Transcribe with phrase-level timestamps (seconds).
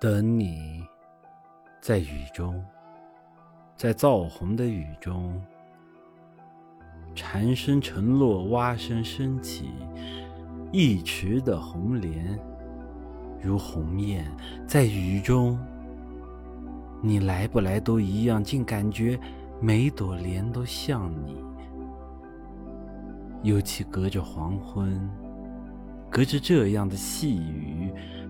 [0.00, 0.82] 等你，
[1.82, 2.64] 在雨中，
[3.76, 5.38] 在燥红的雨中，
[7.14, 9.68] 蝉声沉落，蛙声升起，
[10.72, 12.40] 一池的红莲，
[13.42, 14.24] 如鸿雁，
[14.66, 15.58] 在雨中。
[17.02, 19.20] 你来不来都一样，竟感觉
[19.60, 21.36] 每朵莲都像你。
[23.42, 24.98] 尤其隔着黄昏，
[26.08, 27.69] 隔着这样的细雨，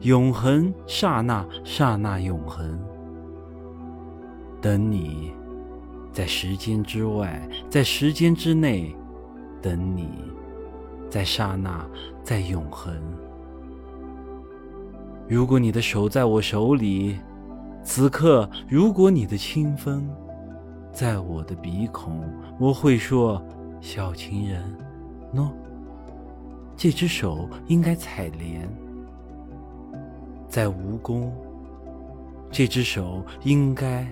[0.03, 2.79] 永恒，刹那，刹那，永恒。
[4.59, 5.31] 等你，
[6.11, 8.97] 在时间之外，在时间之内，
[9.61, 10.09] 等你，
[11.11, 11.87] 在刹那，
[12.25, 12.95] 在永恒。
[15.29, 17.19] 如果你的手在我手里，
[17.85, 20.09] 此刻，如果你的清风
[20.91, 22.23] 在我的鼻孔，
[22.59, 23.43] 我会说
[23.83, 24.65] ：“小情人。”
[25.35, 25.51] 喏，
[26.75, 28.67] 这只手应该采莲，
[30.51, 31.31] 在蜈蚣；
[32.51, 34.05] 这只手应该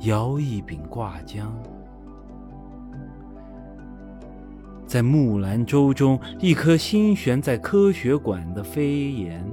[0.00, 1.46] 摇一柄挂浆，
[4.84, 9.44] 在木兰舟中，一颗心悬在科学馆的飞檐，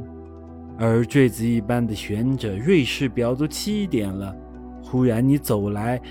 [0.80, 2.58] 而坠子一般的悬着。
[2.58, 4.36] 瑞士表都七点了，
[4.82, 6.02] 忽然你走来，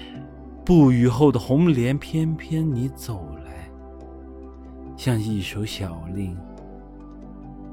[0.64, 3.68] 不雨后的红莲，偏偏你走来。
[4.96, 6.36] 像一首小令，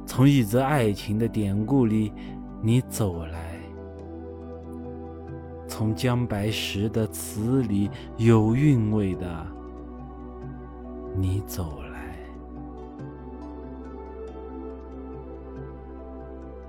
[0.07, 2.11] 从一则爱情的典故里，
[2.63, 3.39] 你走来；
[5.67, 9.47] 从姜白石的词里有韵味的，
[11.15, 12.10] 你走来。